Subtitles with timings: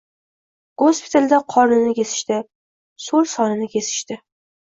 [0.81, 2.39] Gospitalda qornini kesishdi,
[3.09, 4.21] so‘l sonini kesishdi.